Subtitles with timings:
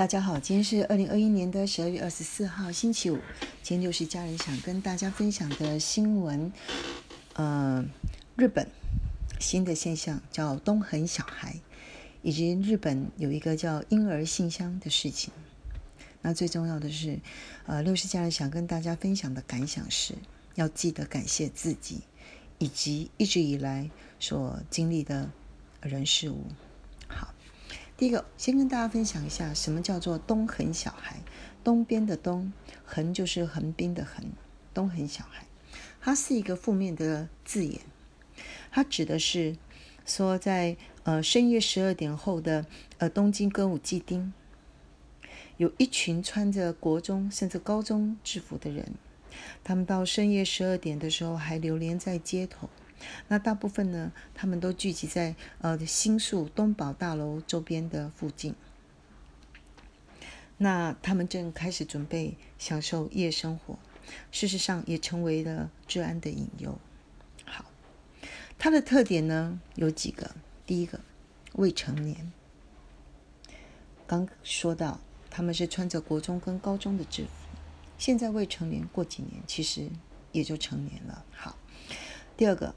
[0.00, 3.18] 大家好，今天是二零二一年的十二月二十四号，星期五。
[3.62, 6.50] 今天又是家人想跟大家分享的新闻。
[7.34, 7.84] 呃，
[8.34, 8.66] 日本
[9.38, 11.54] 新的现象叫“东横小孩”，
[12.24, 15.34] 以及日本有一个叫“婴儿信箱”的事情。
[16.22, 17.18] 那最重要的是，
[17.66, 20.14] 呃，六十家人想跟大家分享的感想是，
[20.54, 22.00] 要记得感谢自己，
[22.56, 25.30] 以及一直以来所经历的
[25.82, 26.46] 人事物。
[27.06, 27.34] 好
[28.00, 31.20] 第一个，先跟大家分享一下什么叫做“东横小孩”。
[31.62, 32.50] 东边的“东”
[32.82, 34.24] 横就是横滨的“横”，
[34.72, 35.44] 东横小孩，
[36.00, 37.82] 它是一个负面的字眼。
[38.70, 39.54] 它指的是
[40.06, 42.64] 说，在呃深夜十二点后的
[42.96, 44.32] 呃东京歌舞伎町，
[45.58, 48.94] 有一群穿着国中甚至高中制服的人，
[49.62, 52.70] 他们到深夜十二点的时候还流连在街头。
[53.28, 58.54] 那大部分呢，他们都聚集在呃新宿东宝大楼周边的附近。
[60.58, 63.78] 那他们正开始准备享受夜生活，
[64.30, 66.78] 事实上也成为了治安的隐忧。
[67.46, 67.64] 好，
[68.58, 70.34] 它的特点呢有几个，
[70.66, 71.00] 第一个，
[71.54, 72.30] 未成年。
[74.06, 77.30] 刚说到他们是穿着国中跟高中的制服，
[77.96, 79.88] 现在未成年，过几年其实
[80.32, 81.24] 也就成年了。
[81.30, 81.56] 好，
[82.36, 82.74] 第二个。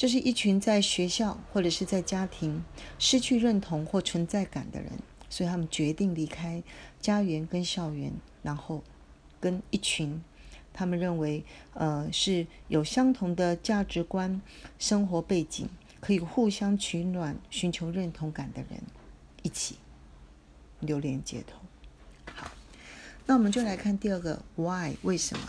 [0.00, 2.64] 这是一群在学校或者是在家庭
[2.98, 4.90] 失去认同或存在感的人，
[5.28, 6.62] 所以他们决定离开
[7.02, 8.10] 家园跟校园，
[8.42, 8.82] 然后
[9.38, 10.24] 跟一群
[10.72, 14.40] 他们认为呃是有相同的价值观、
[14.78, 15.68] 生活背景，
[16.00, 18.80] 可以互相取暖、寻求认同感的人
[19.42, 19.76] 一起
[20.78, 21.58] 流连街头。
[22.34, 22.50] 好，
[23.26, 25.46] 那我们就来看第二个 why 为什么？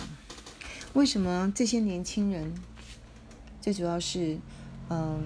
[0.91, 2.53] 为什么这些年轻人？
[3.61, 4.39] 最主要是，
[4.89, 5.21] 嗯，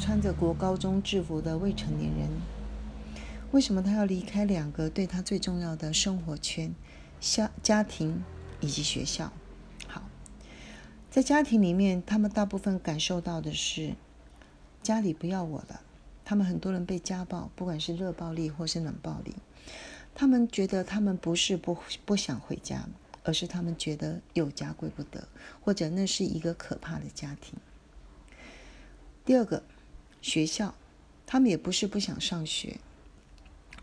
[0.00, 2.28] 穿着国高中制服的未成年人，
[3.52, 6.74] 为什么他要离开两个对他最重要的生活圈，
[7.20, 8.24] 家家庭
[8.60, 9.32] 以及学校？
[9.86, 10.02] 好，
[11.08, 13.94] 在家庭里面，他们大部分感受到的是
[14.82, 15.82] 家里不要我了。
[16.24, 19.36] 他们很多人被家暴，不管是热暴力或是冷暴力，
[20.14, 22.88] 他们觉得他们不是不不想回家。
[23.30, 25.28] 而是他们觉得有家归不得，
[25.60, 27.54] 或者那是一个可怕的家庭。
[29.24, 29.62] 第二个，
[30.20, 30.74] 学校，
[31.24, 32.80] 他们也不是不想上学，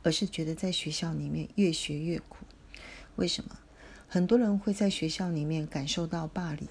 [0.04, 2.46] 而是觉得在学校里面越学越苦。
[3.16, 3.58] 为什么？
[4.10, 6.68] 很多人会在学校里面感受到霸凌。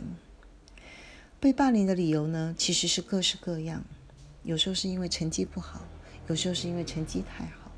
[1.41, 3.87] 被霸凌的理由呢，其实是各式各样。
[4.43, 5.83] 有时候是因为成绩不好，
[6.29, 7.73] 有时候是因为成绩太好，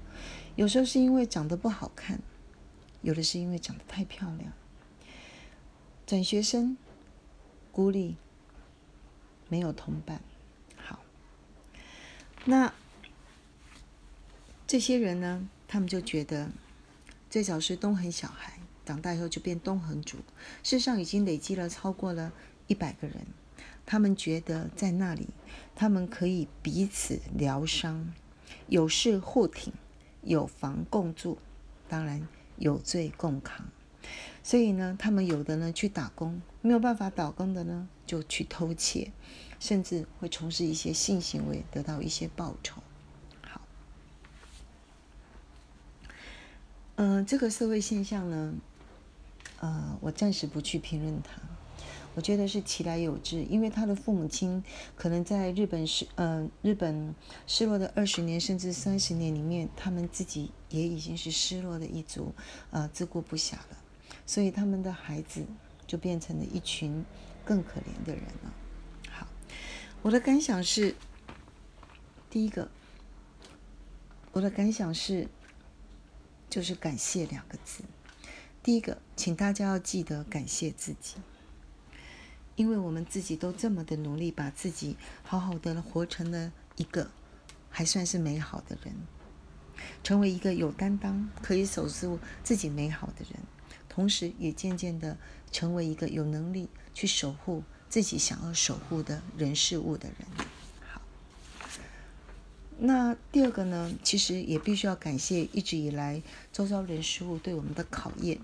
[0.57, 2.21] 有时候是因为长得不好看，
[3.03, 4.53] 有的是因为长得太漂亮。
[6.09, 6.79] 转学生
[7.71, 8.17] 孤立，
[9.51, 10.23] 没有同伴。
[10.75, 11.01] 好，
[12.47, 12.73] 那
[14.67, 15.47] 这些人呢？
[15.67, 16.51] 他们就觉得，
[17.29, 20.17] 最早是东横小孩，长大以后就变东横族。
[20.63, 22.33] 世上已经累积了超过了
[22.69, 23.27] 一百个人。
[23.85, 25.29] 他们觉得在那里，
[25.75, 28.15] 他们可以彼此疗伤，
[28.69, 29.75] 有事互挺，
[30.23, 31.37] 有房共住，
[31.87, 32.27] 当然
[32.57, 33.67] 有罪共扛。
[34.43, 39.13] 所以呢，他们有的呢去打工，没有办法打工的呢就去偷窃，
[39.61, 42.83] 甚至会从事一些性行为，得到一些报酬。
[43.43, 43.61] 好，
[46.97, 48.55] 嗯，这个社会现象呢，
[49.61, 51.43] 呃，我暂时不去评论它，
[52.15, 54.65] 我觉得是其来有志，因为他的父母亲
[54.97, 57.15] 可能在日本失，嗯，日本
[57.47, 62.33] 失落的二十年甚至三十年里面，他们自己也已经是失落的一族，
[62.71, 63.77] 呃，自顾不暇了。
[64.29, 65.47] 所以他们的孩子
[65.87, 67.03] 就变成了一群
[67.47, 68.53] 更可怜的人了。
[69.11, 69.27] 好，
[70.03, 70.95] 我的感想是，
[72.29, 72.69] 第一个，
[74.33, 75.29] 我的感想是，
[76.51, 77.83] 就是感谢两个字。
[78.63, 81.17] 第一个，请大家要记得感谢自己，
[82.55, 87.11] 因为我们自己都这么的努力，把自己好好的活成了一个
[87.71, 88.95] 还算是美好的人，
[90.05, 93.41] 成为一个有担当、可以守住自己美好的人。
[93.99, 95.19] 同时，也渐渐的
[95.51, 100.47] 成为一个有能力去守护自己想要守护的人事物的人。
[100.81, 101.03] 好，
[102.79, 106.23] 那第二个呢，其实也必须要感谢一直以来
[106.53, 108.39] 周遭人事物对我们的考验，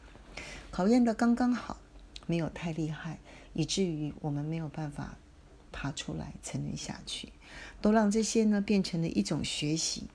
[0.72, 1.76] 考验的刚刚好，
[2.26, 3.20] 没有太厉害，
[3.52, 5.16] 以至于我们没有办法
[5.70, 7.28] 爬出来沉沦下去，
[7.80, 10.08] 都让这些呢变成了一种学习。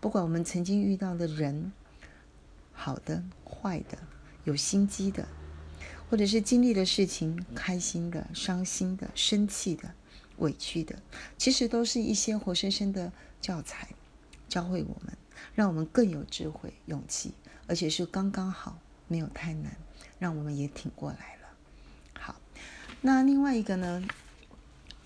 [0.00, 1.72] 不管我们曾经遇到的人，
[2.72, 3.98] 好的、坏的。
[4.46, 5.26] 有心机的，
[6.08, 9.92] 或者是经历的事情，开心的、伤心的、生气的、
[10.38, 11.02] 委屈的，
[11.36, 13.88] 其实都是一些活生生的教材，
[14.48, 15.12] 教会我们
[15.56, 17.34] 让我们更有智慧、勇气，
[17.66, 18.78] 而且是刚刚好，
[19.08, 19.76] 没有太难，
[20.20, 21.48] 让我们也挺过来了。
[22.20, 22.36] 好，
[23.00, 24.02] 那另外一个呢？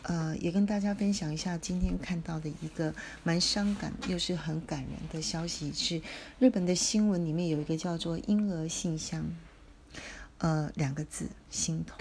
[0.03, 6.01] 呃，也跟大家分享一下今天看到的一个蛮伤感又是很感人的消息，是
[6.39, 9.27] 日本的新闻里面有一个叫做“婴儿信箱”，
[10.39, 11.99] 呃，两个字，心痛。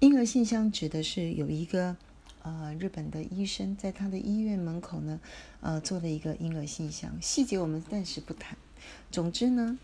[0.00, 1.96] 婴儿信箱指的是有一个
[2.42, 5.18] 呃日本的医生在他的医院门口呢，
[5.60, 8.58] 呃，做了一个婴儿信箱，细节我们暂时不谈。
[9.10, 9.78] 总之呢，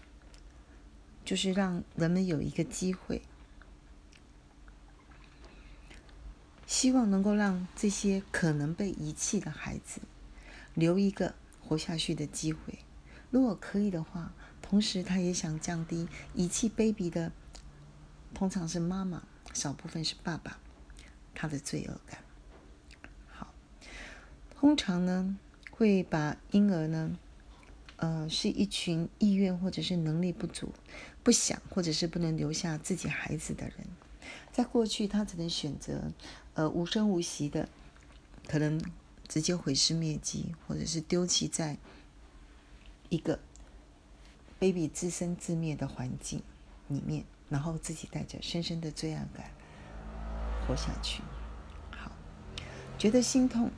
[1.25, 3.23] 就是让人们有一个机会。
[6.69, 10.03] 希望能够让这些可能被遗弃的孩子
[10.75, 12.81] 留一个活下去的机会。
[13.31, 17.33] 如果可以的话，同时他也想降低遗弃 baby 的，
[18.35, 19.23] 通常是妈妈，
[19.55, 20.59] 少部分是爸爸，
[21.35, 22.21] 他的罪恶感。
[23.27, 23.55] 好，
[24.55, 25.39] 通常呢
[25.71, 27.19] 会把婴儿呢，
[27.97, 30.75] 呃，是一群意愿或者是能力不足、
[31.23, 33.87] 不想或者是不能留下自己孩子的人。
[34.53, 36.13] 在过去，他只能选择，
[36.55, 37.69] 呃，无声无息的，
[38.47, 38.81] 可能
[39.27, 41.77] 直接毁尸灭迹，或者是丢弃在
[43.09, 43.39] 一个
[44.59, 46.43] baby 自生自灭的环境
[46.89, 49.51] 里面，然后自己带着深深的罪恶感
[50.67, 51.23] 活下去。
[51.91, 52.11] 好，
[52.99, 53.71] 觉得心痛。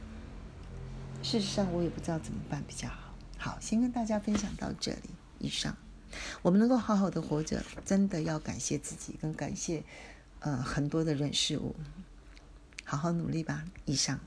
[1.23, 3.15] 事实上，我也不知道怎么办比较好。
[3.37, 5.11] 好，先跟大家分享到这里。
[5.39, 5.77] 以上，
[6.41, 9.85] 我们能够好好的活着，真的要感谢自己，跟感谢。
[10.41, 11.75] 呃，很多的人事物，
[12.85, 13.65] 好好努力吧。
[13.85, 14.19] 以上。